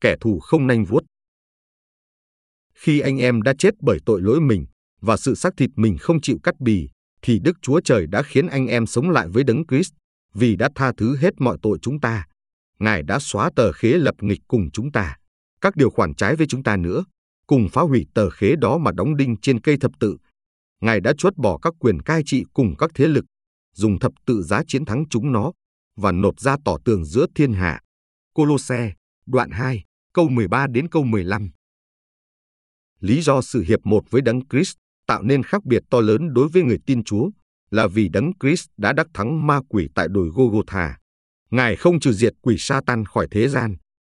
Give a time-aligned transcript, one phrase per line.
[0.00, 1.04] kẻ thù không nanh vuốt.
[2.74, 4.66] Khi anh em đã chết bởi tội lỗi mình
[5.00, 6.88] và sự xác thịt mình không chịu cắt bì,
[7.22, 9.92] thì Đức Chúa Trời đã khiến anh em sống lại với Đấng Christ
[10.34, 12.26] vì đã tha thứ hết mọi tội chúng ta.
[12.78, 15.16] Ngài đã xóa tờ khế lập nghịch cùng chúng ta,
[15.60, 17.04] các điều khoản trái với chúng ta nữa,
[17.46, 20.16] cùng phá hủy tờ khế đó mà đóng đinh trên cây thập tự.
[20.80, 23.24] Ngài đã chuất bỏ các quyền cai trị cùng các thế lực,
[23.74, 25.52] dùng thập tự giá chiến thắng chúng nó
[25.96, 27.80] và nộp ra tỏ tường giữa thiên hạ.
[28.34, 28.92] Colosse,
[29.26, 31.50] đoạn 2, câu 13 đến câu 15.
[33.00, 34.76] Lý do sự hiệp một với Đấng Christ
[35.06, 37.30] tạo nên khác biệt to lớn đối với người tin Chúa
[37.70, 40.98] là vì Đấng Christ đã đắc thắng ma quỷ tại đồi Golgotha.
[41.50, 43.76] Ngài không trừ diệt quỷ Satan khỏi thế gian,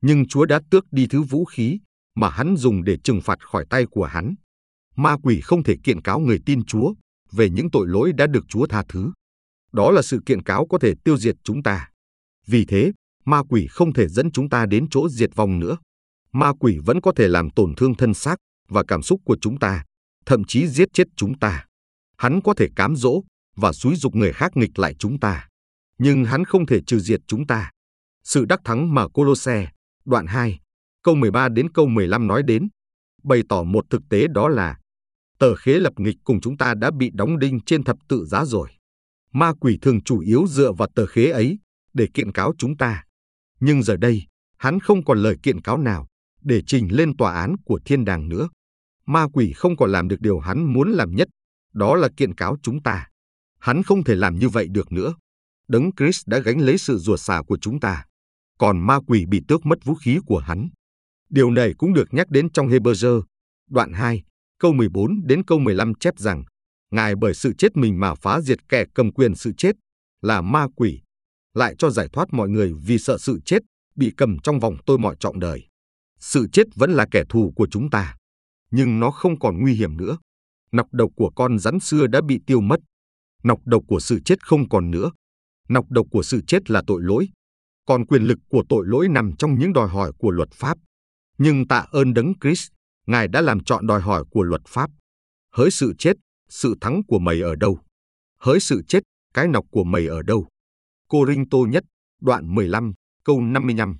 [0.00, 1.78] nhưng Chúa đã tước đi thứ vũ khí
[2.14, 4.34] mà hắn dùng để trừng phạt khỏi tay của hắn.
[4.96, 6.94] Ma quỷ không thể kiện cáo người tin Chúa
[7.32, 9.12] về những tội lỗi đã được Chúa tha thứ.
[9.72, 11.88] Đó là sự kiện cáo có thể tiêu diệt chúng ta.
[12.46, 12.92] Vì thế,
[13.24, 15.76] ma quỷ không thể dẫn chúng ta đến chỗ diệt vong nữa.
[16.32, 18.36] Ma quỷ vẫn có thể làm tổn thương thân xác
[18.68, 19.84] và cảm xúc của chúng ta,
[20.26, 21.66] thậm chí giết chết chúng ta.
[22.16, 23.22] Hắn có thể cám dỗ
[23.56, 25.48] và xúi dục người khác nghịch lại chúng ta,
[25.98, 27.70] nhưng hắn không thể trừ diệt chúng ta.
[28.24, 29.70] Sự đắc thắng mà Colosse,
[30.04, 30.60] đoạn 2,
[31.02, 32.68] câu 13 đến câu 15 nói đến,
[33.22, 34.78] bày tỏ một thực tế đó là
[35.38, 38.44] tờ khế lập nghịch cùng chúng ta đã bị đóng đinh trên thập tự giá
[38.44, 38.68] rồi.
[39.32, 41.58] Ma quỷ thường chủ yếu dựa vào tờ khế ấy
[41.94, 43.04] để kiện cáo chúng ta.
[43.64, 44.22] Nhưng giờ đây,
[44.58, 46.06] hắn không còn lời kiện cáo nào
[46.40, 48.48] để trình lên tòa án của thiên đàng nữa.
[49.06, 51.28] Ma quỷ không còn làm được điều hắn muốn làm nhất,
[51.72, 53.08] đó là kiện cáo chúng ta.
[53.58, 55.14] Hắn không thể làm như vậy được nữa.
[55.68, 58.04] Đấng Christ đã gánh lấy sự ruột xả của chúng ta,
[58.58, 60.68] còn ma quỷ bị tước mất vũ khí của hắn.
[61.30, 63.22] Điều này cũng được nhắc đến trong Hebrew,
[63.70, 64.22] đoạn 2,
[64.58, 66.44] câu 14 đến câu 15 chép rằng,
[66.90, 69.76] Ngài bởi sự chết mình mà phá diệt kẻ cầm quyền sự chết,
[70.22, 71.02] là ma quỷ,
[71.54, 73.58] lại cho giải thoát mọi người vì sợ sự chết
[73.96, 75.66] bị cầm trong vòng tôi mọi trọng đời.
[76.20, 78.16] Sự chết vẫn là kẻ thù của chúng ta,
[78.70, 80.18] nhưng nó không còn nguy hiểm nữa.
[80.72, 82.80] Nọc độc của con rắn xưa đã bị tiêu mất.
[83.44, 85.10] Nọc độc của sự chết không còn nữa.
[85.68, 87.28] Nọc độc của sự chết là tội lỗi.
[87.86, 90.78] Còn quyền lực của tội lỗi nằm trong những đòi hỏi của luật pháp.
[91.38, 92.68] Nhưng tạ ơn đấng Christ,
[93.06, 94.90] Ngài đã làm chọn đòi hỏi của luật pháp.
[95.54, 96.16] Hỡi sự chết,
[96.48, 97.78] sự thắng của mày ở đâu?
[98.38, 99.00] Hỡi sự chết,
[99.34, 100.48] cái nọc của mày ở đâu?
[101.12, 101.84] Cô Rinh Tô nhất,
[102.20, 103.98] đoạn 15, câu 55.